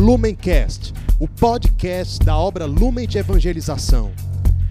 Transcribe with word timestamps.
Lumencast, 0.00 0.94
o 1.20 1.28
podcast 1.28 2.24
da 2.24 2.34
obra 2.34 2.64
Lumen 2.64 3.06
de 3.06 3.18
Evangelização. 3.18 4.12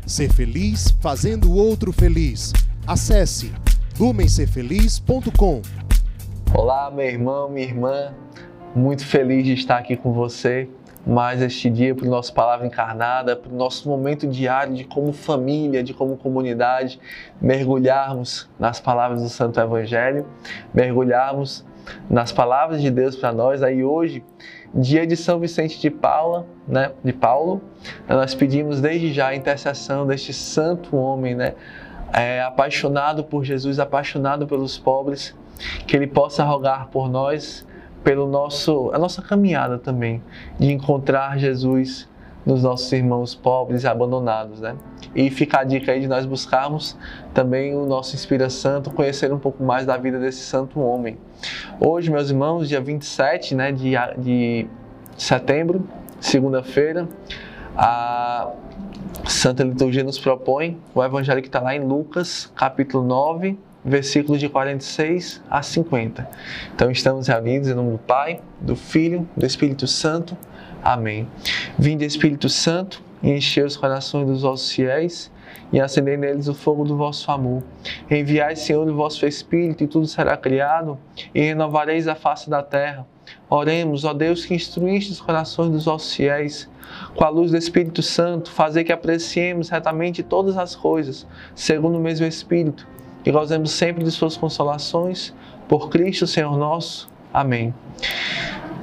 Ser 0.04 0.34
feliz 0.34 0.90
fazendo 1.00 1.52
o 1.52 1.56
outro 1.56 1.94
feliz. 1.94 2.52
Acesse 2.88 3.54
lumencerfeliz.com. 4.00 5.62
Olá, 6.52 6.90
meu 6.90 7.06
irmão, 7.06 7.48
minha 7.48 7.68
irmã. 7.68 8.12
Muito 8.76 9.06
feliz 9.06 9.46
de 9.46 9.54
estar 9.54 9.78
aqui 9.78 9.96
com 9.96 10.12
você 10.14 10.68
mais 11.06 11.44
este 11.44 11.70
dia 11.70 11.94
para 11.94 12.08
o 12.08 12.10
nosso 12.10 12.34
Palavra 12.34 12.66
Encarnada, 12.66 13.36
para 13.36 13.52
o 13.52 13.56
nosso 13.56 13.88
momento 13.88 14.26
diário 14.26 14.74
de 14.74 14.84
como 14.84 15.14
família, 15.14 15.84
de 15.84 15.94
como 15.94 16.18
comunidade, 16.18 17.00
mergulharmos 17.40 18.50
nas 18.60 18.80
palavras 18.80 19.22
do 19.22 19.30
Santo 19.30 19.60
Evangelho, 19.60 20.26
mergulharmos 20.74 21.64
nas 22.10 22.32
palavras 22.32 22.82
de 22.82 22.90
Deus 22.90 23.16
para 23.16 23.32
nós. 23.32 23.64
Aí 23.64 23.84
hoje, 23.84 24.24
dia 24.74 25.06
de 25.06 25.16
São 25.16 25.40
Vicente 25.40 25.80
de 25.80 25.90
Paula, 25.90 26.46
né, 26.68 26.92
de 27.04 27.14
Paulo, 27.14 27.62
nós 28.08 28.36
pedimos 28.36 28.82
desde 28.82 29.14
já 29.14 29.28
a 29.28 29.36
intercessão 29.36 30.06
deste 30.06 30.34
santo 30.34 30.96
homem, 30.96 31.36
né, 31.36 31.54
é, 32.14 32.42
apaixonado 32.42 33.24
por 33.24 33.44
Jesus, 33.44 33.80
apaixonado 33.80 34.48
pelos 34.48 34.78
pobres, 34.78 35.36
que 35.86 35.96
ele 35.96 36.08
possa 36.08 36.44
rogar 36.44 36.88
por 36.88 37.10
nós 37.10 37.68
pelo 38.04 38.28
nosso 38.28 38.92
a 38.94 38.98
nossa 38.98 39.22
caminhada 39.22 39.78
também 39.78 40.24
de 40.58 40.72
encontrar 40.72 41.38
Jesus 41.38 42.09
nos 42.46 42.64
nossos 42.64 42.92
irmãos 42.92 43.36
pobres 43.36 43.84
e 43.84 43.88
abandonados, 43.88 44.62
né? 44.62 44.76
E 45.16 45.30
fica 45.30 45.60
a 45.60 45.64
dica 45.64 45.92
aí 45.92 46.02
de 46.02 46.08
nós 46.08 46.26
buscarmos 46.26 46.98
também 47.34 47.76
o 47.76 47.86
nosso 47.86 48.16
Espírito 48.16 48.52
Santo, 48.52 48.92
conhecer 48.92 49.32
um 49.34 49.40
pouco 49.40 49.64
mais 49.64 49.86
da 49.86 49.98
vida 49.98 50.20
desse 50.20 50.42
santo 50.42 50.80
homem. 50.80 51.18
Hoje, 51.80 52.12
meus 52.12 52.30
irmãos, 52.30 52.68
dia 52.68 52.82
27 52.82 53.56
né, 53.56 53.72
de, 53.72 53.94
de 54.18 54.68
setembro, 55.18 55.88
segunda-feira, 56.20 57.08
a 57.76 58.52
Santa 59.26 59.64
Liturgia 59.64 60.04
nos 60.04 60.20
propõe 60.20 60.78
o 60.94 61.04
evangelho 61.04 61.42
que 61.42 61.48
está 61.48 61.60
lá 61.60 61.76
em 61.76 61.80
Lucas, 61.80 62.52
capítulo 62.56 63.04
9, 63.04 63.58
versículos 63.84 64.40
de 64.40 64.50
46 64.50 65.42
a 65.50 65.62
50. 65.62 66.30
Então 66.74 66.92
estamos 66.92 67.28
reunidos 67.28 67.70
em 67.70 67.74
nome 67.74 67.92
do 67.92 67.98
Pai, 67.98 68.42
do 68.60 68.76
Filho, 68.76 69.28
do 69.36 69.46
Espírito 69.46 69.88
Santo. 69.88 70.38
Amém. 70.84 71.28
Vinde 71.78 72.06
Espírito 72.06 72.50
Santo 72.50 73.02
e 73.22 73.32
enchei 73.32 73.64
os 73.64 73.76
corações 73.76 74.28
dos 74.28 74.42
vossos 74.42 74.72
fiéis 74.72 75.32
e 75.72 75.80
acendei 75.80 76.18
neles 76.18 76.48
o 76.48 76.54
fogo 76.54 76.84
do 76.84 76.96
vosso 76.96 77.30
amor. 77.32 77.64
Enviai, 78.10 78.56
Senhor, 78.56 78.88
o 78.88 78.96
vosso 78.96 79.26
Espírito 79.26 79.84
e 79.84 79.88
tudo 79.88 80.08
será 80.08 80.36
criado 80.38 80.98
e 81.34 81.42
renovareis 81.42 82.08
a 82.08 82.16
face 82.16 82.50
da 82.50 82.64
terra. 82.64 83.06
Oremos, 83.50 84.06
ó 84.06 84.14
Deus, 84.14 84.46
que 84.46 84.54
instruíste 84.54 85.12
os 85.12 85.22
corações 85.22 85.72
dos 85.72 85.86
vossos 85.86 86.16
fiéis. 86.16 86.70
Com 87.16 87.24
a 87.24 87.30
luz 87.30 87.52
do 87.52 87.58
Espírito 87.58 88.02
Santo, 88.02 88.50
fazer 88.50 88.84
que 88.84 88.92
apreciemos 88.92 89.70
retamente 89.70 90.24
todas 90.24 90.58
as 90.58 90.76
coisas, 90.76 91.28
segundo 91.54 91.98
o 91.98 92.02
mesmo 92.02 92.26
Espírito 92.26 92.88
e 93.30 93.32
gozemos 93.32 93.70
sempre 93.70 94.04
de 94.04 94.10
suas 94.10 94.36
consolações, 94.36 95.36
por 95.68 95.88
Cristo 95.90 96.26
Senhor 96.26 96.58
nosso. 96.58 97.08
Amém. 97.32 97.72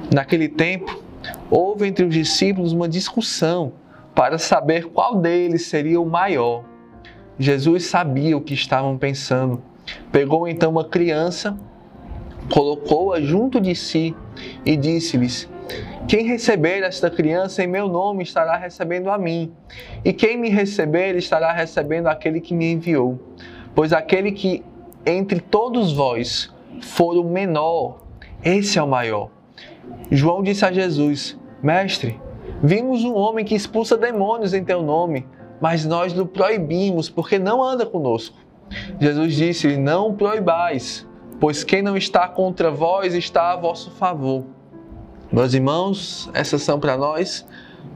Naquele 0.09 0.47
tempo, 0.47 1.03
houve 1.51 1.85
entre 1.85 2.05
os 2.05 2.13
discípulos 2.13 2.71
uma 2.71 2.87
discussão 2.87 3.73
para 4.15 4.37
saber 4.37 4.85
qual 4.85 5.17
deles 5.17 5.65
seria 5.65 5.99
o 5.99 6.05
maior. 6.05 6.63
Jesus 7.37 7.87
sabia 7.87 8.37
o 8.37 8.41
que 8.41 8.53
estavam 8.53 8.97
pensando. 8.97 9.61
Pegou 10.13 10.47
então 10.47 10.71
uma 10.71 10.85
criança, 10.85 11.57
colocou-a 12.49 13.19
junto 13.19 13.59
de 13.59 13.75
si 13.75 14.15
e 14.65 14.77
disse-lhes: 14.77 15.49
Quem 16.07 16.25
receber 16.25 16.83
esta 16.83 17.09
criança 17.09 17.65
em 17.65 17.67
meu 17.67 17.89
nome 17.89 18.23
estará 18.23 18.55
recebendo 18.55 19.09
a 19.09 19.17
mim, 19.17 19.51
e 20.05 20.13
quem 20.13 20.37
me 20.37 20.49
receber 20.49 21.17
estará 21.17 21.51
recebendo 21.51 22.07
aquele 22.07 22.39
que 22.39 22.53
me 22.53 22.71
enviou. 22.71 23.19
Pois 23.77 23.93
aquele 23.93 24.31
que 24.31 24.65
entre 25.05 25.39
todos 25.39 25.93
vós 25.93 26.51
for 26.81 27.15
o 27.15 27.23
menor, 27.23 27.99
esse 28.43 28.79
é 28.79 28.81
o 28.81 28.87
maior. 28.87 29.29
João 30.09 30.41
disse 30.41 30.65
a 30.65 30.71
Jesus: 30.71 31.37
Mestre, 31.61 32.19
vimos 32.63 33.03
um 33.03 33.13
homem 33.13 33.45
que 33.45 33.53
expulsa 33.53 33.95
demônios 33.95 34.55
em 34.55 34.63
teu 34.63 34.81
nome, 34.81 35.27
mas 35.61 35.85
nós 35.85 36.11
lhe 36.11 36.25
proibimos, 36.25 37.07
porque 37.07 37.37
não 37.37 37.63
anda 37.63 37.85
conosco. 37.85 38.35
Jesus 38.99 39.35
disse: 39.35 39.77
Não 39.77 40.15
proibais, 40.15 41.07
pois 41.39 41.63
quem 41.63 41.83
não 41.83 41.95
está 41.95 42.27
contra 42.27 42.71
vós 42.71 43.13
está 43.13 43.53
a 43.53 43.57
vosso 43.57 43.91
favor. 43.91 44.43
Meus 45.31 45.53
irmãos, 45.53 46.31
essas 46.33 46.63
são 46.63 46.79
para 46.79 46.97
nós 46.97 47.45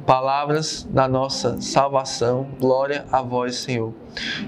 palavras 0.06 0.88
da 0.90 1.08
nossa 1.08 1.62
salvação. 1.62 2.48
Glória 2.60 3.06
a 3.12 3.22
vós, 3.22 3.56
Senhor. 3.56 3.94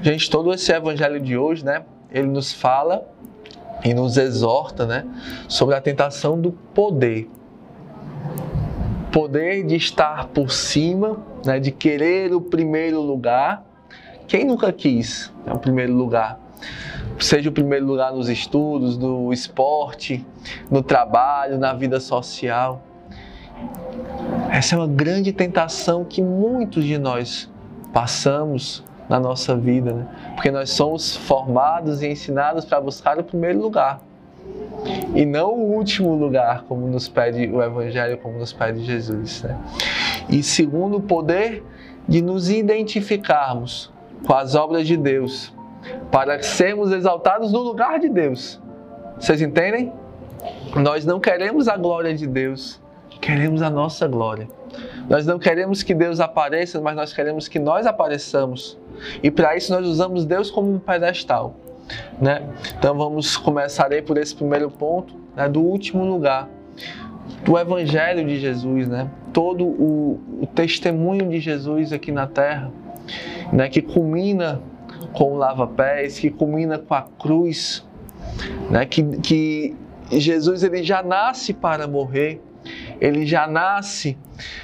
Gente, 0.01 0.29
todo 0.29 0.53
esse 0.53 0.71
evangelho 0.71 1.19
de 1.19 1.37
hoje, 1.37 1.63
né, 1.63 1.83
ele 2.11 2.27
nos 2.27 2.51
fala 2.51 3.07
e 3.83 3.93
nos 3.93 4.17
exorta, 4.17 4.85
né, 4.85 5.05
sobre 5.47 5.75
a 5.75 5.81
tentação 5.81 6.39
do 6.39 6.51
poder. 6.51 7.29
Poder 9.11 9.63
de 9.65 9.75
estar 9.75 10.27
por 10.27 10.51
cima, 10.51 11.17
né, 11.45 11.59
de 11.59 11.71
querer 11.71 12.33
o 12.33 12.41
primeiro 12.41 13.01
lugar. 13.01 13.63
Quem 14.27 14.45
nunca 14.45 14.71
quis 14.71 15.31
né, 15.45 15.53
o 15.53 15.59
primeiro 15.59 15.93
lugar? 15.93 16.39
Seja 17.19 17.49
o 17.49 17.53
primeiro 17.53 17.85
lugar 17.85 18.11
nos 18.11 18.27
estudos, 18.27 18.97
no 18.97 19.31
esporte, 19.31 20.25
no 20.69 20.81
trabalho, 20.81 21.57
na 21.57 21.73
vida 21.73 21.99
social. 21.99 22.81
Essa 24.53 24.75
é 24.75 24.77
uma 24.77 24.87
grande 24.87 25.33
tentação 25.33 26.05
que 26.05 26.21
muitos 26.21 26.83
de 26.83 26.99
nós 26.99 27.51
passamos 27.91 28.83
na 29.09 29.19
nossa 29.19 29.57
vida, 29.57 29.91
né? 29.91 30.07
porque 30.35 30.51
nós 30.51 30.69
somos 30.69 31.15
formados 31.15 32.03
e 32.03 32.07
ensinados 32.07 32.63
para 32.63 32.79
buscar 32.79 33.17
o 33.17 33.23
primeiro 33.23 33.59
lugar 33.59 33.99
e 35.15 35.25
não 35.25 35.55
o 35.55 35.75
último 35.75 36.13
lugar, 36.13 36.65
como 36.67 36.85
nos 36.85 37.09
pede 37.09 37.47
o 37.47 37.63
Evangelho, 37.63 38.15
como 38.19 38.37
nos 38.37 38.53
pede 38.53 38.85
Jesus. 38.85 39.41
Né? 39.41 39.57
E 40.29 40.43
segundo 40.43 40.97
o 40.97 41.01
poder 41.01 41.63
de 42.07 42.21
nos 42.21 42.51
identificarmos 42.51 43.91
com 44.23 44.35
as 44.35 44.53
obras 44.53 44.85
de 44.85 44.95
Deus, 44.95 45.51
para 46.11 46.43
sermos 46.43 46.91
exaltados 46.91 47.51
no 47.51 47.59
lugar 47.59 47.99
de 47.99 48.07
Deus. 48.07 48.61
Vocês 49.19 49.41
entendem? 49.41 49.91
Nós 50.75 51.07
não 51.07 51.19
queremos 51.19 51.67
a 51.67 51.75
glória 51.75 52.13
de 52.13 52.27
Deus, 52.27 52.82
queremos 53.23 53.61
a 53.61 53.69
nossa 53.69 54.05
glória. 54.05 54.49
Nós 55.09 55.25
não 55.25 55.39
queremos 55.39 55.81
que 55.81 55.93
Deus 55.93 56.19
apareça, 56.19 56.81
mas 56.81 56.93
nós 56.93 57.13
queremos 57.13 57.47
que 57.47 57.57
nós 57.57 57.85
apareçamos. 57.85 58.77
E 59.21 59.31
para 59.31 59.55
isso 59.55 59.71
nós 59.71 59.87
usamos 59.87 60.25
Deus 60.25 60.51
como 60.51 60.73
um 60.73 60.77
pedestal. 60.77 61.55
Né? 62.21 62.43
Então 62.77 62.97
vamos 62.97 63.37
começar 63.37 63.93
aí 63.93 64.01
por 64.01 64.17
esse 64.17 64.35
primeiro 64.35 64.69
ponto, 64.69 65.15
né, 65.35 65.47
do 65.47 65.61
último 65.61 66.03
lugar, 66.03 66.49
do 67.45 67.57
Evangelho 67.57 68.25
de 68.25 68.39
Jesus, 68.39 68.89
né? 68.89 69.09
todo 69.31 69.63
o, 69.65 70.19
o 70.41 70.47
testemunho 70.47 71.29
de 71.29 71.39
Jesus 71.39 71.93
aqui 71.93 72.11
na 72.11 72.27
terra, 72.27 72.71
né, 73.51 73.69
que 73.69 73.81
culmina 73.81 74.61
com 75.13 75.33
o 75.33 75.37
lava-pés, 75.37 76.19
que 76.19 76.29
culmina 76.29 76.77
com 76.77 76.93
a 76.93 77.01
cruz, 77.01 77.85
né, 78.69 78.85
que, 78.85 79.03
que 79.19 79.75
Jesus 80.11 80.63
ele 80.63 80.83
já 80.83 81.01
nasce 81.01 81.53
para 81.53 81.87
morrer, 81.87 82.41
ele 82.99 83.25
já 83.25 83.47
nasce 83.47 84.17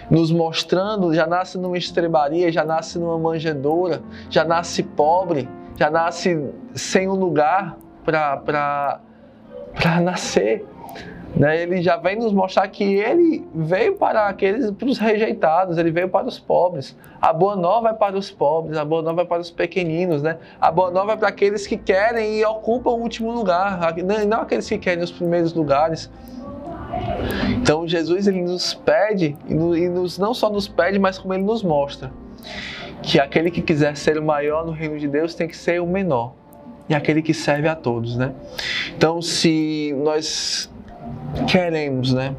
nos 0.10 0.32
mostrando, 0.32 1.14
já 1.14 1.28
nasce 1.28 1.58
numa 1.58 1.78
estrebaria, 1.78 2.52
já 2.52 2.64
nasce 2.64 2.98
numa 3.00 3.18
manjedoura, 3.18 4.02
já 4.30 4.44
nasce 4.44 4.84
pobre, 4.84 5.48
já 5.76 5.90
nasce 5.90 6.50
sem 6.74 7.08
um 7.08 7.16
lugar 7.16 7.78
para 8.04 9.00
nascer. 10.02 10.66
Né? 11.36 11.62
Ele 11.62 11.82
já 11.82 11.96
vem 11.96 12.16
nos 12.16 12.34
mostrar 12.34 12.68
que 12.68 12.84
ele 12.84 13.48
veio 13.54 13.96
para 13.96 14.28
aqueles, 14.28 14.72
para 14.72 14.88
os 14.88 14.98
rejeitados, 14.98 15.78
ele 15.78 15.92
veio 15.92 16.10
para 16.10 16.26
os 16.26 16.40
pobres. 16.40 16.98
A 17.22 17.32
boa 17.32 17.56
nova 17.56 17.90
é 17.90 17.94
para 17.94 18.18
os 18.18 18.32
pobres, 18.32 18.78
a 18.78 18.84
boa 18.84 19.02
nova 19.02 19.22
é 19.22 19.26
para 19.26 19.42
os 19.42 19.52
pequeninos, 19.52 20.24
né? 20.24 20.38
A 20.60 20.72
boa 20.72 20.90
nova 20.90 21.14
é 21.14 21.16
para 21.16 21.28
aqueles 21.28 21.68
que 21.68 21.78
querem 21.78 22.40
e 22.40 22.46
ocupam 22.46 22.92
o 22.92 23.00
último 23.00 23.32
lugar, 23.32 23.80
não 24.28 24.42
aqueles 24.42 24.68
que 24.68 24.78
querem 24.78 25.04
os 25.04 25.12
primeiros 25.12 25.54
lugares. 25.54 26.10
Então 27.62 27.88
Jesus 27.88 28.28
ele 28.28 28.42
nos 28.42 28.74
pede 28.74 29.36
e 29.48 29.54
nos, 29.54 30.18
não 30.18 30.34
só 30.34 30.50
nos 30.50 30.68
pede, 30.68 31.00
mas 31.00 31.18
como 31.18 31.34
ele 31.34 31.44
nos 31.44 31.64
mostra 31.64 32.12
que 33.02 33.20
aquele 33.20 33.50
que 33.50 33.62
quiser 33.62 33.96
ser 33.96 34.18
o 34.18 34.24
maior 34.24 34.66
no 34.66 34.72
reino 34.72 35.00
de 35.00 35.08
Deus 35.08 35.34
tem 35.34 35.48
que 35.48 35.56
ser 35.56 35.82
o 35.82 35.88
menor 35.88 36.34
e 36.88 36.96
aquele 36.96 37.22
que 37.22 37.34
serve 37.34 37.68
a 37.68 37.76
todos, 37.76 38.18
né? 38.18 38.34
Então, 38.98 39.22
se 39.22 39.94
nós 40.04 40.70
queremos, 41.48 42.14
né, 42.14 42.36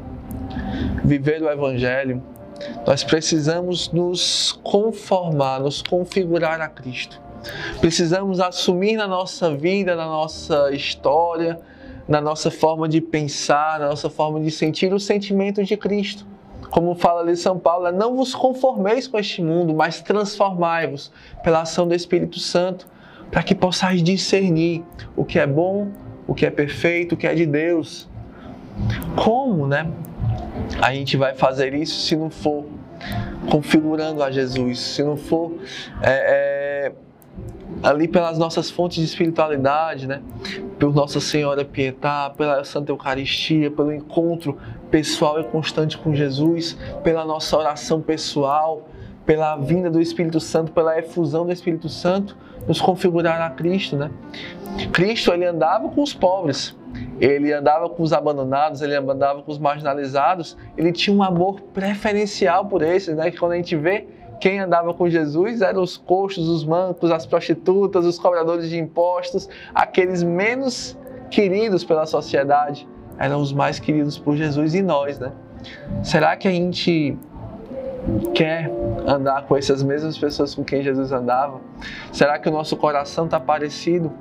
viver 1.03 1.41
o 1.41 1.49
evangelho, 1.49 2.21
nós 2.85 3.03
precisamos 3.03 3.91
nos 3.91 4.59
conformar, 4.63 5.61
nos 5.61 5.81
configurar 5.81 6.59
a 6.59 6.67
Cristo. 6.67 7.19
Precisamos 7.79 8.39
assumir 8.39 8.97
na 8.97 9.07
nossa 9.07 9.55
vida, 9.55 9.95
na 9.95 10.05
nossa 10.05 10.71
história, 10.71 11.57
na 12.07 12.21
nossa 12.21 12.51
forma 12.51 12.87
de 12.87 13.01
pensar, 13.01 13.79
na 13.79 13.89
nossa 13.89 14.09
forma 14.09 14.39
de 14.39 14.51
sentir 14.51 14.93
o 14.93 14.99
sentimento 14.99 15.63
de 15.63 15.77
Cristo. 15.77 16.25
como 16.69 16.95
fala 16.95 17.19
ali 17.19 17.35
São 17.35 17.59
Paulo, 17.59 17.87
é 17.87 17.91
não 17.91 18.15
vos 18.15 18.33
conformeis 18.33 19.05
com 19.05 19.19
este 19.19 19.41
mundo, 19.41 19.73
mas 19.73 20.01
transformai-vos 20.01 21.11
pela 21.43 21.61
ação 21.61 21.85
do 21.85 21.93
Espírito 21.93 22.39
Santo, 22.39 22.87
para 23.29 23.43
que 23.43 23.53
possais 23.53 24.01
discernir 24.01 24.81
o 25.15 25.25
que 25.25 25.37
é 25.37 25.45
bom, 25.45 25.89
o 26.25 26.33
que 26.33 26.45
é 26.45 26.49
perfeito, 26.49 27.15
o 27.15 27.17
que 27.17 27.27
é 27.27 27.33
de 27.33 27.45
Deus. 27.45 28.07
Como, 29.15 29.67
né? 29.67 29.91
A 30.81 30.93
gente 30.93 31.17
vai 31.17 31.33
fazer 31.35 31.73
isso 31.73 31.99
se 32.07 32.15
não 32.15 32.29
for 32.29 32.65
configurando 33.49 34.23
a 34.23 34.31
Jesus, 34.31 34.79
se 34.79 35.03
não 35.03 35.17
for 35.17 35.53
é, 36.01 36.11
é, 36.11 36.60
ali 37.83 38.07
pelas 38.07 38.37
nossas 38.37 38.69
fontes 38.69 38.97
de 38.97 39.05
espiritualidade, 39.05 40.07
né? 40.07 40.21
Por 40.79 40.93
Nossa 40.93 41.19
Senhora 41.19 41.63
Pietá, 41.63 42.31
pela 42.35 42.63
Santa 42.63 42.91
Eucaristia, 42.91 43.71
pelo 43.71 43.93
encontro 43.93 44.57
pessoal 44.89 45.39
e 45.39 45.43
constante 45.43 45.97
com 45.97 46.13
Jesus, 46.13 46.77
pela 47.03 47.25
nossa 47.25 47.57
oração 47.57 48.01
pessoal, 48.01 48.87
pela 49.25 49.55
vinda 49.55 49.89
do 49.89 50.01
Espírito 50.01 50.39
Santo, 50.39 50.71
pela 50.71 50.97
efusão 50.97 51.45
do 51.45 51.51
Espírito 51.51 51.87
Santo, 51.89 52.35
nos 52.67 52.81
configurar 52.81 53.41
a 53.41 53.49
Cristo, 53.49 53.95
né? 53.95 54.11
Cristo 54.91 55.33
ele 55.33 55.45
andava 55.45 55.89
com 55.89 56.01
os 56.01 56.13
pobres, 56.13 56.75
ele 57.19 57.51
andava 57.53 57.89
com 57.89 58.03
os 58.03 58.13
abandonados, 58.13 58.81
ele 58.81 58.95
andava 58.95 59.41
com 59.41 59.51
os 59.51 59.59
marginalizados, 59.59 60.57
ele 60.77 60.91
tinha 60.91 61.15
um 61.15 61.23
amor 61.23 61.61
preferencial 61.73 62.65
por 62.65 62.81
esses, 62.81 63.15
né? 63.15 63.31
Que 63.31 63.37
quando 63.37 63.53
a 63.53 63.55
gente 63.55 63.75
vê 63.75 64.07
quem 64.41 64.59
andava 64.59 64.91
com 64.91 65.07
Jesus 65.07 65.61
eram 65.61 65.83
os 65.83 65.95
coxos, 65.95 66.49
os 66.49 66.65
mancos, 66.65 67.11
as 67.11 67.27
prostitutas, 67.27 68.05
os 68.05 68.17
cobradores 68.17 68.69
de 68.69 68.77
impostos, 68.77 69.47
aqueles 69.73 70.23
menos 70.23 70.97
queridos 71.29 71.83
pela 71.83 72.07
sociedade, 72.07 72.89
eram 73.19 73.39
os 73.39 73.53
mais 73.53 73.79
queridos 73.79 74.17
por 74.17 74.35
Jesus 74.35 74.73
e 74.73 74.81
nós, 74.81 75.19
né? 75.19 75.31
Será 76.01 76.35
que 76.35 76.47
a 76.47 76.51
gente 76.51 77.15
quer 78.33 78.71
andar 79.05 79.43
com 79.43 79.55
essas 79.55 79.83
mesmas 79.83 80.17
pessoas 80.17 80.55
com 80.55 80.63
quem 80.63 80.81
Jesus 80.81 81.11
andava? 81.11 81.61
Será 82.11 82.39
que 82.39 82.49
o 82.49 82.51
nosso 82.51 82.75
coração 82.75 83.25
está 83.25 83.39
parecido 83.39 84.11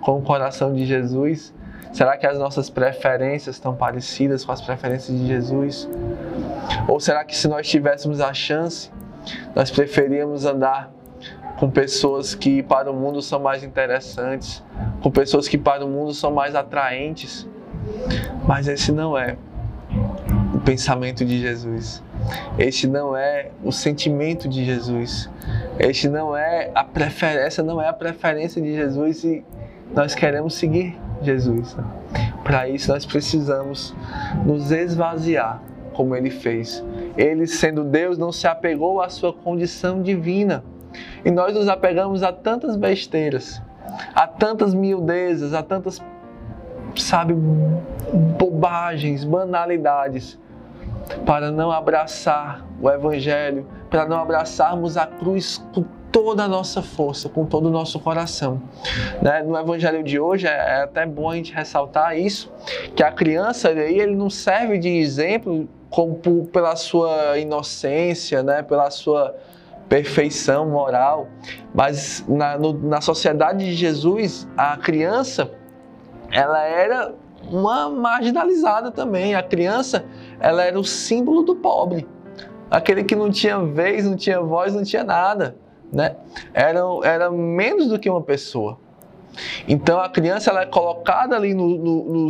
com 0.00 0.18
o 0.18 0.22
coração 0.22 0.72
de 0.74 0.84
Jesus? 0.84 1.54
Será 1.92 2.16
que 2.16 2.26
as 2.26 2.36
nossas 2.36 2.68
preferências 2.68 3.54
estão 3.54 3.76
parecidas 3.76 4.44
com 4.44 4.50
as 4.50 4.60
preferências 4.60 5.16
de 5.16 5.24
Jesus? 5.24 5.88
Ou 6.88 6.98
será 6.98 7.24
que 7.24 7.36
se 7.36 7.46
nós 7.46 7.68
tivéssemos 7.68 8.20
a 8.20 8.34
chance 8.34 8.90
nós 9.54 9.70
preferíamos 9.70 10.44
andar 10.44 10.90
com 11.58 11.68
pessoas 11.68 12.34
que 12.34 12.62
para 12.62 12.90
o 12.90 12.94
mundo 12.94 13.20
são 13.20 13.40
mais 13.40 13.64
interessantes, 13.64 14.62
com 15.02 15.10
pessoas 15.10 15.48
que 15.48 15.58
para 15.58 15.84
o 15.84 15.88
mundo 15.88 16.14
são 16.14 16.30
mais 16.30 16.54
atraentes. 16.54 17.46
Mas 18.46 18.68
esse 18.68 18.92
não 18.92 19.18
é 19.18 19.36
o 20.54 20.60
pensamento 20.60 21.24
de 21.24 21.40
Jesus. 21.40 22.02
Este 22.58 22.86
não 22.86 23.16
é 23.16 23.50
o 23.64 23.72
sentimento 23.72 24.48
de 24.48 24.64
Jesus. 24.64 25.28
Este 25.78 26.08
não 26.08 26.36
é 26.36 26.70
a 26.74 26.84
preferência, 26.84 27.62
não 27.62 27.80
é 27.80 27.88
a 27.88 27.92
preferência 27.92 28.60
de 28.60 28.74
Jesus 28.74 29.24
e 29.24 29.44
nós 29.94 30.14
queremos 30.14 30.54
seguir 30.54 30.96
Jesus. 31.22 31.76
Para 32.44 32.68
isso 32.68 32.92
nós 32.92 33.04
precisamos 33.04 33.94
nos 34.44 34.70
esvaziar 34.70 35.60
como 35.92 36.14
ele 36.14 36.30
fez. 36.30 36.84
Ele, 37.18 37.48
sendo 37.48 37.82
Deus, 37.82 38.16
não 38.16 38.30
se 38.30 38.46
apegou 38.46 39.02
à 39.02 39.08
sua 39.08 39.32
condição 39.32 40.00
divina. 40.00 40.62
E 41.24 41.32
nós 41.32 41.52
nos 41.52 41.68
apegamos 41.68 42.22
a 42.22 42.32
tantas 42.32 42.76
besteiras, 42.76 43.60
a 44.14 44.28
tantas 44.28 44.72
miudezas, 44.72 45.52
a 45.52 45.60
tantas, 45.60 46.00
sabe, 46.94 47.34
bobagens, 48.38 49.24
banalidades, 49.24 50.38
para 51.26 51.50
não 51.50 51.72
abraçar 51.72 52.64
o 52.80 52.88
Evangelho, 52.88 53.66
para 53.90 54.06
não 54.06 54.18
abraçarmos 54.18 54.96
a 54.96 55.04
cruz 55.04 55.58
com 55.74 55.84
toda 56.12 56.44
a 56.44 56.48
nossa 56.48 56.82
força, 56.82 57.28
com 57.28 57.44
todo 57.44 57.66
o 57.66 57.70
nosso 57.70 57.98
coração. 57.98 58.62
Né? 59.20 59.42
No 59.42 59.58
Evangelho 59.58 60.04
de 60.04 60.20
hoje 60.20 60.46
é, 60.46 60.50
é 60.50 60.82
até 60.82 61.04
bom 61.04 61.30
a 61.30 61.34
gente 61.34 61.52
ressaltar 61.52 62.16
isso, 62.16 62.52
que 62.94 63.02
a 63.02 63.10
criança 63.10 63.70
aí 63.70 63.98
ele 63.98 64.14
não 64.14 64.30
serve 64.30 64.78
de 64.78 64.88
exemplo 64.88 65.68
como 65.90 66.16
pela 66.46 66.76
sua 66.76 67.38
inocência, 67.38 68.42
né? 68.42 68.62
pela 68.62 68.90
sua 68.90 69.34
perfeição 69.88 70.68
moral, 70.68 71.28
mas 71.74 72.24
na, 72.28 72.58
no, 72.58 72.72
na 72.74 73.00
sociedade 73.00 73.64
de 73.64 73.74
Jesus, 73.74 74.46
a 74.56 74.76
criança 74.76 75.50
ela 76.30 76.62
era 76.62 77.14
uma 77.50 77.88
marginalizada 77.88 78.90
também. 78.90 79.34
A 79.34 79.42
criança 79.42 80.04
ela 80.38 80.62
era 80.62 80.78
o 80.78 80.84
símbolo 80.84 81.42
do 81.42 81.56
pobre, 81.56 82.06
aquele 82.70 83.02
que 83.02 83.16
não 83.16 83.30
tinha 83.30 83.58
vez, 83.58 84.04
não 84.04 84.16
tinha 84.16 84.40
voz, 84.40 84.74
não 84.74 84.84
tinha 84.84 85.02
nada, 85.02 85.56
né? 85.92 86.16
Era, 86.52 86.80
era 87.02 87.30
menos 87.30 87.88
do 87.88 87.98
que 87.98 88.10
uma 88.10 88.22
pessoa. 88.22 88.78
Então 89.66 90.00
a 90.00 90.08
criança 90.08 90.50
ela 90.50 90.62
é 90.62 90.66
colocada 90.66 91.36
ali 91.36 91.54
no, 91.54 91.68
no, 91.68 92.04
no, 92.04 92.28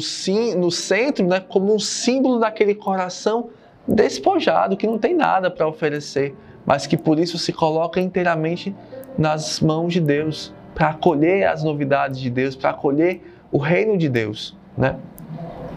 no 0.56 0.70
centro 0.70 1.26
né, 1.26 1.40
como 1.40 1.74
um 1.74 1.78
símbolo 1.78 2.38
daquele 2.38 2.74
coração 2.74 3.50
despojado, 3.86 4.76
que 4.76 4.86
não 4.86 4.98
tem 4.98 5.14
nada 5.14 5.50
para 5.50 5.66
oferecer, 5.66 6.34
mas 6.66 6.86
que 6.86 6.96
por 6.96 7.18
isso 7.18 7.38
se 7.38 7.52
coloca 7.52 8.00
inteiramente 8.00 8.74
nas 9.16 9.60
mãos 9.60 9.92
de 9.92 10.00
Deus, 10.00 10.52
para 10.74 10.90
acolher 10.90 11.46
as 11.46 11.64
novidades 11.64 12.20
de 12.20 12.30
Deus, 12.30 12.54
para 12.54 12.70
acolher 12.70 13.22
o 13.50 13.58
reino 13.58 13.96
de 13.96 14.08
Deus. 14.08 14.56
Né? 14.76 14.94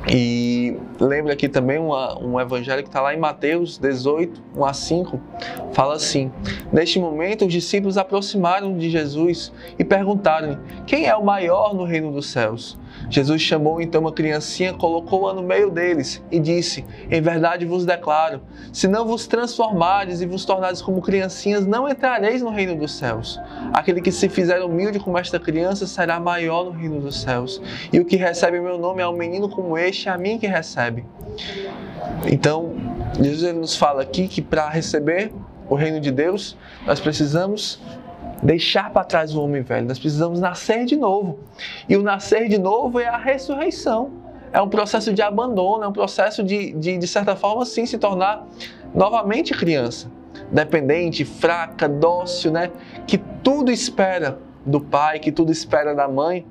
E 0.09 0.75
lembra 0.99 1.33
aqui 1.33 1.47
também 1.47 1.77
uma, 1.77 2.17
um 2.19 2.39
evangelho 2.39 2.81
que 2.81 2.89
está 2.89 3.01
lá 3.01 3.13
em 3.13 3.19
Mateus 3.19 3.77
18, 3.77 4.41
1 4.55 4.65
a 4.65 4.73
5, 4.73 5.21
fala 5.73 5.93
assim: 5.93 6.31
Neste 6.73 6.99
momento, 6.99 7.45
os 7.45 7.53
discípulos 7.53 7.97
aproximaram 7.97 8.75
de 8.77 8.89
Jesus 8.89 9.53
e 9.77 9.83
perguntaram-lhe: 9.83 10.57
Quem 10.87 11.05
é 11.05 11.15
o 11.15 11.23
maior 11.23 11.75
no 11.75 11.83
reino 11.83 12.11
dos 12.11 12.27
céus? 12.31 12.79
Jesus 13.09 13.41
chamou 13.41 13.81
então 13.81 14.01
uma 14.01 14.11
criancinha, 14.11 14.73
colocou-a 14.73 15.33
no 15.33 15.41
meio 15.41 15.69
deles 15.69 16.21
e 16.31 16.39
disse: 16.39 16.85
Em 17.09 17.21
verdade 17.21 17.65
vos 17.65 17.85
declaro, 17.85 18.41
se 18.71 18.87
não 18.87 19.05
vos 19.05 19.27
transformares 19.27 20.21
e 20.21 20.25
vos 20.25 20.45
tornares 20.45 20.81
como 20.81 21.01
criancinhas, 21.01 21.65
não 21.65 21.87
entrareis 21.87 22.41
no 22.41 22.49
reino 22.49 22.75
dos 22.75 22.93
céus. 22.93 23.39
Aquele 23.73 24.01
que 24.01 24.11
se 24.11 24.29
fizer 24.29 24.61
humilde 24.61 24.99
como 24.99 25.17
esta 25.17 25.39
criança 25.39 25.85
será 25.87 26.19
maior 26.19 26.65
no 26.65 26.71
reino 26.71 26.99
dos 26.99 27.21
céus. 27.21 27.61
E 27.91 27.99
o 27.99 28.05
que 28.05 28.15
recebe 28.15 28.59
meu 28.59 28.77
nome 28.77 29.01
é 29.01 29.07
um 29.07 29.15
menino 29.15 29.49
como 29.49 29.77
este, 29.77 30.09
é 30.09 30.11
a 30.11 30.17
mim 30.17 30.37
que 30.37 30.47
recebe. 30.47 31.05
Então, 32.25 32.73
Jesus 33.19 33.53
nos 33.55 33.75
fala 33.75 34.01
aqui 34.01 34.27
que 34.27 34.41
para 34.41 34.69
receber 34.69 35.31
o 35.69 35.75
reino 35.75 36.01
de 36.01 36.11
Deus, 36.11 36.57
nós 36.85 36.99
precisamos 36.99 37.79
deixar 38.41 38.91
para 38.91 39.03
trás 39.03 39.35
o 39.35 39.43
homem 39.43 39.61
velho. 39.61 39.87
Nós 39.87 39.99
precisamos 39.99 40.39
nascer 40.39 40.85
de 40.85 40.95
novo. 40.95 41.39
E 41.87 41.95
o 41.95 42.03
nascer 42.03 42.47
de 42.47 42.57
novo 42.57 42.99
é 42.99 43.07
a 43.07 43.17
ressurreição. 43.17 44.11
É 44.53 44.61
um 44.61 44.67
processo 44.67 45.13
de 45.13 45.21
abandono, 45.21 45.83
é 45.83 45.87
um 45.87 45.93
processo 45.93 46.43
de, 46.43 46.73
de, 46.73 46.97
de 46.97 47.07
certa 47.07 47.35
forma, 47.35 47.65
sim, 47.65 47.85
se 47.85 47.97
tornar 47.97 48.45
novamente 48.93 49.53
criança. 49.53 50.11
Dependente, 50.51 51.23
fraca, 51.23 51.87
dócil, 51.87 52.51
né? 52.51 52.71
Que 53.07 53.17
tudo 53.17 53.71
espera 53.71 54.39
do 54.65 54.81
pai, 54.81 55.19
que 55.19 55.31
tudo 55.31 55.51
espera 55.51 55.95
da 55.95 56.07
mãe, 56.07 56.45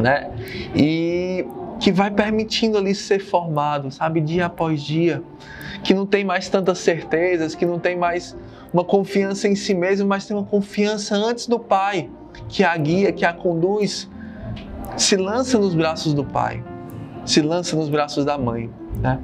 né? 0.00 0.30
E 0.74 1.46
que 1.80 1.90
vai 1.90 2.10
permitindo 2.10 2.78
ali 2.78 2.94
ser 2.94 3.18
formado, 3.18 3.90
sabe, 3.90 4.20
dia 4.20 4.46
após 4.46 4.82
dia, 4.82 5.22
que 5.82 5.92
não 5.92 6.06
tem 6.06 6.24
mais 6.24 6.48
tantas 6.48 6.78
certezas, 6.78 7.54
que 7.54 7.66
não 7.66 7.78
tem 7.78 7.96
mais 7.96 8.36
uma 8.72 8.84
confiança 8.84 9.48
em 9.48 9.54
si 9.54 9.74
mesmo, 9.74 10.08
mas 10.08 10.26
tem 10.26 10.36
uma 10.36 10.46
confiança 10.46 11.14
antes 11.14 11.46
do 11.46 11.58
Pai, 11.58 12.08
que 12.48 12.64
a 12.64 12.76
guia, 12.76 13.12
que 13.12 13.24
a 13.24 13.32
conduz. 13.32 14.08
Se 14.96 15.16
lança 15.16 15.58
nos 15.58 15.74
braços 15.74 16.14
do 16.14 16.24
Pai, 16.24 16.62
se 17.24 17.40
lança 17.40 17.74
nos 17.76 17.88
braços 17.88 18.24
da 18.24 18.38
mãe. 18.38 18.70
Né? 19.00 19.18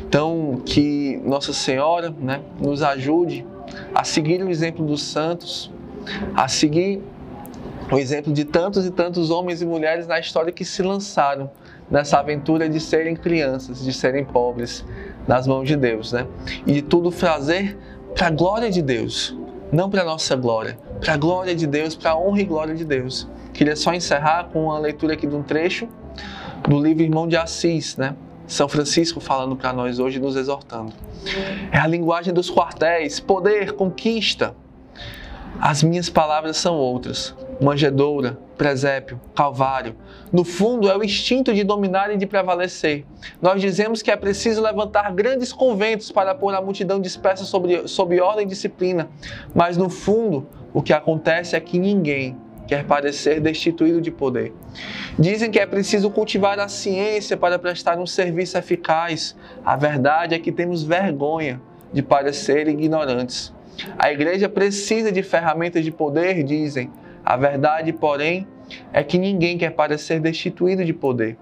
Então, 0.00 0.60
que 0.64 1.20
Nossa 1.24 1.52
Senhora 1.52 2.14
né, 2.18 2.40
nos 2.60 2.82
ajude 2.82 3.46
a 3.94 4.04
seguir 4.04 4.42
o 4.42 4.50
exemplo 4.50 4.84
dos 4.84 5.02
santos, 5.02 5.72
a 6.34 6.48
seguir 6.48 7.00
o 7.90 7.98
exemplo 7.98 8.32
de 8.32 8.44
tantos 8.44 8.86
e 8.86 8.90
tantos 8.90 9.30
homens 9.30 9.62
e 9.62 9.66
mulheres 9.66 10.06
na 10.06 10.18
história 10.18 10.52
que 10.52 10.64
se 10.64 10.82
lançaram 10.82 11.50
nessa 11.92 12.18
aventura 12.18 12.70
de 12.70 12.80
serem 12.80 13.14
crianças, 13.14 13.84
de 13.84 13.92
serem 13.92 14.24
pobres 14.24 14.82
nas 15.28 15.46
mãos 15.46 15.68
de 15.68 15.76
Deus, 15.76 16.10
né? 16.10 16.26
E 16.66 16.72
de 16.72 16.82
tudo 16.82 17.10
fazer 17.10 17.78
para 18.14 18.28
a 18.28 18.30
glória 18.30 18.70
de 18.70 18.80
Deus, 18.80 19.36
não 19.70 19.90
para 19.90 20.00
a 20.00 20.04
nossa 20.04 20.34
glória, 20.34 20.78
para 21.00 21.12
a 21.12 21.16
glória 21.18 21.54
de 21.54 21.66
Deus, 21.66 21.94
para 21.94 22.12
a 22.12 22.18
honra 22.18 22.40
e 22.40 22.44
glória 22.44 22.74
de 22.74 22.84
Deus. 22.84 23.28
Queria 23.52 23.76
só 23.76 23.92
encerrar 23.92 24.44
com 24.44 24.64
uma 24.64 24.78
leitura 24.78 25.12
aqui 25.12 25.26
de 25.26 25.36
um 25.36 25.42
trecho 25.42 25.86
do 26.66 26.80
livro 26.82 27.02
Irmão 27.02 27.28
de 27.28 27.36
Assis, 27.36 27.98
né? 27.98 28.16
São 28.46 28.68
Francisco 28.68 29.20
falando 29.20 29.54
para 29.54 29.72
nós 29.72 29.98
hoje, 29.98 30.18
nos 30.18 30.34
exortando. 30.34 30.92
É 31.70 31.78
a 31.78 31.86
linguagem 31.86 32.32
dos 32.32 32.50
quartéis: 32.50 33.20
poder, 33.20 33.72
conquista. 33.72 34.54
As 35.64 35.80
minhas 35.80 36.10
palavras 36.10 36.56
são 36.56 36.74
outras. 36.74 37.36
Manjedoura, 37.60 38.36
presépio, 38.58 39.20
calvário. 39.32 39.94
No 40.32 40.42
fundo, 40.42 40.90
é 40.90 40.96
o 40.96 41.04
instinto 41.04 41.54
de 41.54 41.62
dominar 41.62 42.12
e 42.12 42.16
de 42.16 42.26
prevalecer. 42.26 43.04
Nós 43.40 43.60
dizemos 43.60 44.02
que 44.02 44.10
é 44.10 44.16
preciso 44.16 44.60
levantar 44.60 45.12
grandes 45.12 45.52
conventos 45.52 46.10
para 46.10 46.34
pôr 46.34 46.52
a 46.52 46.60
multidão 46.60 47.00
dispersa 47.00 47.44
sobre, 47.44 47.86
sob 47.86 48.20
ordem 48.20 48.44
e 48.44 48.48
disciplina. 48.48 49.08
Mas 49.54 49.76
no 49.76 49.88
fundo, 49.88 50.48
o 50.74 50.82
que 50.82 50.92
acontece 50.92 51.54
é 51.54 51.60
que 51.60 51.78
ninguém 51.78 52.36
quer 52.66 52.84
parecer 52.84 53.38
destituído 53.40 54.00
de 54.00 54.10
poder. 54.10 54.52
Dizem 55.16 55.48
que 55.48 55.60
é 55.60 55.66
preciso 55.66 56.10
cultivar 56.10 56.58
a 56.58 56.66
ciência 56.66 57.36
para 57.36 57.56
prestar 57.56 58.00
um 58.00 58.06
serviço 58.06 58.58
eficaz. 58.58 59.36
A 59.64 59.76
verdade 59.76 60.34
é 60.34 60.40
que 60.40 60.50
temos 60.50 60.82
vergonha 60.82 61.62
de 61.92 62.02
parecer 62.02 62.66
ignorantes. 62.66 63.52
A 63.98 64.12
igreja 64.12 64.48
precisa 64.48 65.10
de 65.10 65.22
ferramentas 65.22 65.84
de 65.84 65.90
poder, 65.90 66.42
dizem. 66.42 66.90
A 67.24 67.36
verdade, 67.36 67.92
porém, 67.92 68.46
é 68.92 69.02
que 69.02 69.18
ninguém 69.18 69.56
quer 69.56 69.70
parecer 69.70 70.20
destituído 70.20 70.84
de 70.84 70.92
poder. 70.92 71.36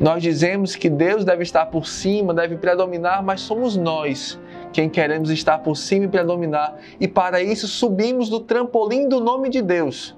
Nós 0.00 0.22
dizemos 0.22 0.74
que 0.74 0.90
Deus 0.90 1.24
deve 1.24 1.42
estar 1.42 1.66
por 1.66 1.86
cima, 1.86 2.34
deve 2.34 2.56
predominar, 2.56 3.22
mas 3.22 3.40
somos 3.40 3.76
nós 3.76 4.38
quem 4.72 4.88
queremos 4.88 5.30
estar 5.30 5.58
por 5.58 5.76
cima 5.76 6.06
e 6.06 6.08
predominar, 6.08 6.76
e 6.98 7.06
para 7.06 7.42
isso 7.42 7.68
subimos 7.68 8.30
do 8.30 8.40
trampolim 8.40 9.06
do 9.06 9.20
nome 9.20 9.50
de 9.50 9.60
Deus. 9.60 10.16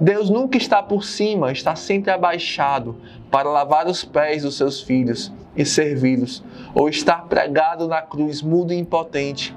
Deus 0.00 0.30
nunca 0.30 0.56
está 0.56 0.82
por 0.82 1.04
cima, 1.04 1.52
está 1.52 1.76
sempre 1.76 2.10
abaixado 2.10 2.96
para 3.30 3.48
lavar 3.48 3.86
os 3.86 4.02
pés 4.02 4.42
dos 4.42 4.56
seus 4.56 4.80
filhos 4.80 5.30
e 5.54 5.64
servi-los, 5.64 6.42
ou 6.74 6.88
estar 6.88 7.26
pregado 7.28 7.86
na 7.86 8.00
cruz, 8.00 8.40
mudo 8.42 8.72
e 8.72 8.78
impotente 8.78 9.54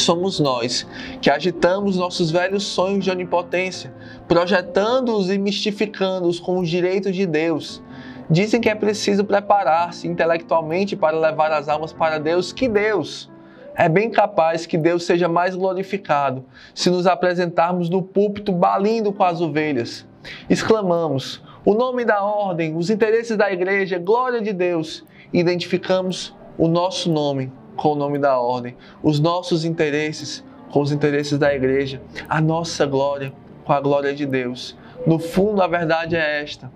somos 0.00 0.38
nós 0.38 0.86
que 1.20 1.30
agitamos 1.30 1.96
nossos 1.96 2.30
velhos 2.30 2.64
sonhos 2.64 3.04
de 3.04 3.10
onipotência, 3.10 3.94
projetando-os 4.28 5.30
e 5.30 5.38
mistificando-os 5.38 6.38
com 6.38 6.58
os 6.58 6.68
direitos 6.68 7.14
de 7.14 7.26
Deus. 7.26 7.82
Dizem 8.28 8.60
que 8.60 8.68
é 8.68 8.74
preciso 8.74 9.24
preparar-se 9.24 10.08
intelectualmente 10.08 10.96
para 10.96 11.18
levar 11.18 11.52
as 11.52 11.68
almas 11.68 11.92
para 11.92 12.18
Deus. 12.18 12.52
Que 12.52 12.68
Deus! 12.68 13.30
É 13.74 13.88
bem 13.88 14.10
capaz 14.10 14.64
que 14.66 14.78
Deus 14.78 15.04
seja 15.04 15.28
mais 15.28 15.54
glorificado 15.54 16.44
se 16.74 16.88
nos 16.88 17.06
apresentarmos 17.06 17.90
no 17.90 18.02
púlpito 18.02 18.50
balindo 18.50 19.12
com 19.12 19.22
as 19.22 19.40
ovelhas. 19.40 20.06
Exclamamos: 20.48 21.42
o 21.64 21.74
nome 21.74 22.04
da 22.04 22.22
ordem, 22.22 22.74
os 22.76 22.90
interesses 22.90 23.36
da 23.36 23.52
igreja, 23.52 23.98
glória 23.98 24.40
de 24.40 24.52
Deus. 24.52 25.04
Identificamos 25.32 26.34
o 26.56 26.66
nosso 26.66 27.10
nome 27.12 27.52
com 27.76 27.92
o 27.92 27.94
nome 27.94 28.18
da 28.18 28.38
ordem, 28.38 28.76
os 29.02 29.20
nossos 29.20 29.64
interesses 29.64 30.44
com 30.70 30.80
os 30.80 30.92
interesses 30.92 31.38
da 31.38 31.54
igreja, 31.54 32.02
a 32.28 32.40
nossa 32.40 32.84
glória 32.86 33.32
com 33.64 33.72
a 33.72 33.80
glória 33.80 34.14
de 34.14 34.26
Deus. 34.26 34.76
No 35.06 35.18
fundo, 35.18 35.62
a 35.62 35.66
verdade 35.66 36.16
é 36.16 36.42
esta: 36.42 36.70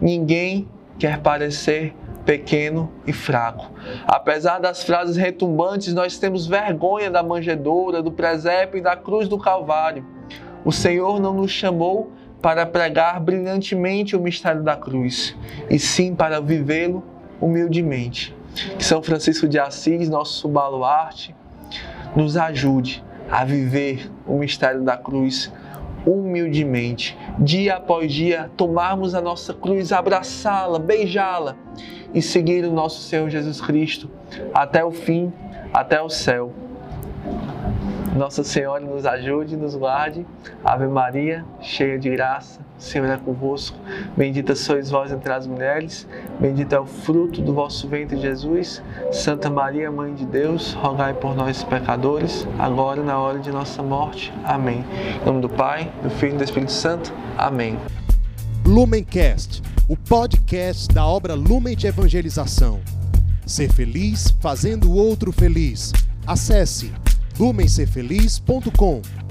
ninguém 0.00 0.68
quer 0.98 1.20
parecer 1.20 1.94
pequeno 2.24 2.92
e 3.06 3.12
fraco. 3.12 3.70
Apesar 4.06 4.58
das 4.58 4.84
frases 4.84 5.16
retumbantes, 5.16 5.94
nós 5.94 6.18
temos 6.18 6.46
vergonha 6.46 7.10
da 7.10 7.22
manjedoura, 7.22 8.02
do 8.02 8.12
presépio 8.12 8.78
e 8.78 8.82
da 8.82 8.94
cruz 8.96 9.28
do 9.28 9.38
Calvário. 9.38 10.04
O 10.64 10.72
Senhor 10.72 11.20
não 11.20 11.32
nos 11.32 11.50
chamou 11.50 12.12
para 12.42 12.66
pregar 12.66 13.18
brilhantemente 13.20 14.14
o 14.14 14.20
mistério 14.20 14.62
da 14.62 14.76
cruz, 14.76 15.34
e 15.70 15.78
sim 15.78 16.14
para 16.14 16.40
vivê-lo 16.40 17.02
humildemente. 17.40 18.36
Que 18.76 18.84
São 18.84 19.02
Francisco 19.02 19.48
de 19.48 19.58
Assis, 19.58 20.08
nosso 20.08 20.48
baluarte, 20.48 21.34
nos 22.16 22.36
ajude 22.36 23.04
a 23.30 23.44
viver 23.44 24.10
o 24.26 24.38
mistério 24.38 24.82
da 24.82 24.96
cruz 24.96 25.52
humildemente, 26.06 27.18
dia 27.38 27.76
após 27.76 28.12
dia, 28.12 28.50
tomarmos 28.56 29.14
a 29.14 29.20
nossa 29.20 29.52
cruz, 29.52 29.92
abraçá-la, 29.92 30.78
beijá-la 30.78 31.56
e 32.14 32.22
seguir 32.22 32.64
o 32.64 32.72
nosso 32.72 33.02
Senhor 33.02 33.28
Jesus 33.28 33.60
Cristo 33.60 34.08
até 34.54 34.84
o 34.84 34.90
fim, 34.90 35.32
até 35.72 36.00
o 36.00 36.08
céu. 36.08 36.52
Nossa 38.16 38.42
Senhora 38.42 38.84
nos 38.84 39.04
ajude, 39.04 39.56
nos 39.56 39.74
guarde. 39.74 40.26
Ave 40.64 40.86
Maria, 40.86 41.44
cheia 41.60 41.98
de 41.98 42.10
graça, 42.10 42.60
Senhor 42.78 43.08
é 43.08 43.16
convosco. 43.16 43.76
Bendita 44.16 44.54
sois 44.54 44.90
vós 44.90 45.12
entre 45.12 45.32
as 45.32 45.46
mulheres, 45.46 46.06
bendito 46.40 46.74
é 46.74 46.80
o 46.80 46.86
fruto 46.86 47.42
do 47.42 47.52
vosso 47.52 47.86
ventre, 47.88 48.16
Jesus. 48.18 48.82
Santa 49.12 49.50
Maria, 49.50 49.90
Mãe 49.90 50.14
de 50.14 50.24
Deus, 50.24 50.72
rogai 50.74 51.14
por 51.14 51.34
nós, 51.34 51.62
pecadores, 51.64 52.46
agora 52.58 53.00
e 53.00 53.04
na 53.04 53.18
hora 53.18 53.38
de 53.38 53.50
nossa 53.50 53.82
morte. 53.82 54.32
Amém. 54.44 54.84
Em 55.20 55.26
nome 55.26 55.40
do 55.40 55.48
Pai, 55.48 55.92
do 56.02 56.10
Filho 56.10 56.34
e 56.34 56.38
do 56.38 56.44
Espírito 56.44 56.72
Santo. 56.72 57.12
Amém. 57.36 57.78
Lumencast, 58.64 59.62
o 59.88 59.96
podcast 59.96 60.88
da 60.94 61.06
obra 61.06 61.34
Lumen 61.34 61.76
de 61.76 61.86
Evangelização. 61.86 62.80
Ser 63.46 63.72
feliz 63.72 64.34
fazendo 64.40 64.90
o 64.90 64.94
outro 64.94 65.32
feliz. 65.32 65.92
Acesse 66.26 66.92
lumencerfeliz.com 67.38 69.27